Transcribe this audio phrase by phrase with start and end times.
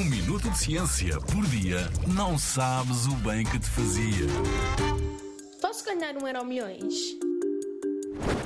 [0.00, 4.26] Um minuto de ciência por dia não sabes o bem que te fazia.
[5.60, 6.94] Posso ganhar um euro milhões?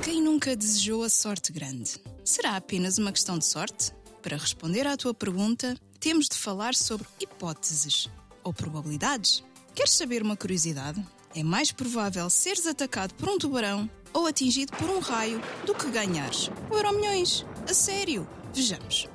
[0.03, 1.95] Quem nunca desejou a sorte grande?
[2.25, 3.93] Será apenas uma questão de sorte?
[4.21, 8.09] Para responder à tua pergunta, temos de falar sobre hipóteses
[8.43, 9.41] ou probabilidades.
[9.73, 11.01] Queres saber uma curiosidade?
[11.33, 15.89] É mais provável seres atacado por um tubarão ou atingido por um raio do que
[15.89, 17.45] ganhares o euro milhões.
[17.65, 18.27] A sério!
[18.53, 19.14] Vejamos.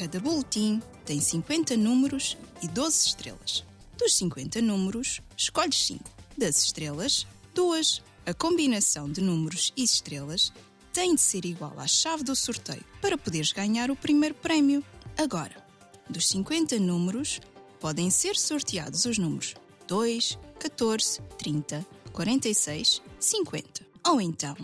[0.00, 3.62] Cada boletim tem 50 números e 12 estrelas.
[3.98, 6.02] Dos 50 números, escolhes 5.
[6.38, 8.02] Das estrelas, 2.
[8.24, 10.54] A combinação de números e estrelas
[10.90, 14.82] tem de ser igual à chave do sorteio para poderes ganhar o primeiro prémio.
[15.18, 15.62] Agora,
[16.08, 17.38] dos 50 números,
[17.78, 19.54] podem ser sorteados os números
[19.86, 23.86] 2, 14, 30, 46, 50.
[24.08, 24.56] Ou então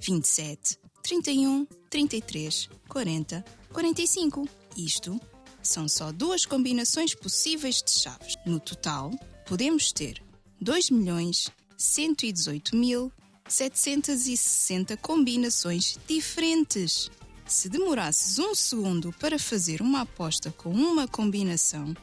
[0.00, 4.48] 27, 31, 33, 40, 45.
[4.84, 5.20] Isto
[5.62, 8.36] são só duas combinações possíveis de chaves.
[8.46, 9.10] No total,
[9.46, 10.22] podemos ter
[10.60, 13.12] 2 milhões 118 mil
[13.46, 17.10] 760 combinações diferentes.
[17.46, 21.94] Se demorasses um segundo para fazer uma aposta com uma combinação,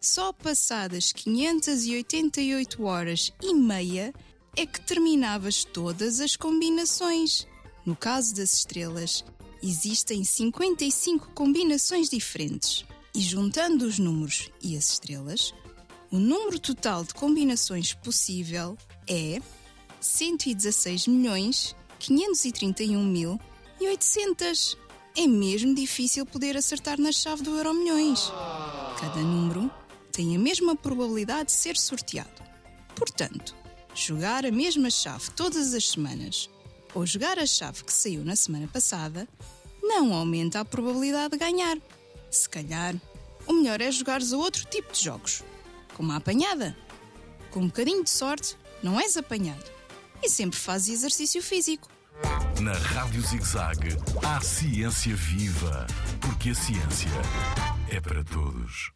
[0.00, 4.14] só passadas 588 horas e meia
[4.56, 7.46] é que terminavas todas as combinações.
[7.84, 9.24] No caso das estrelas,
[9.64, 12.84] existem 55 combinações diferentes.
[13.14, 15.54] E juntando os números e as estrelas,
[16.10, 18.76] o número total de combinações possível
[19.08, 19.40] é
[20.00, 23.40] 116 milhões 531 mil
[23.80, 24.76] e 800.
[25.16, 28.30] É mesmo difícil poder acertar na chave do Euro Milhões.
[29.00, 29.70] Cada número
[30.12, 32.42] tem a mesma probabilidade de ser sorteado.
[32.96, 33.54] Portanto,
[33.94, 36.50] jogar a mesma chave todas as semanas
[36.94, 39.28] ou jogar a chave que saiu na semana passada
[39.82, 41.76] não aumenta a probabilidade de ganhar.
[42.30, 42.94] Se calhar,
[43.46, 45.42] o melhor é jogares a outro tipo de jogos,
[45.94, 46.76] como a apanhada.
[47.50, 49.74] Com um bocadinho de sorte, não és apanhado
[50.22, 51.88] e sempre fazes exercício físico.
[52.60, 55.86] Na Rádio ZigZag, há ciência viva,
[56.20, 57.10] porque a ciência
[57.90, 58.93] é para todos.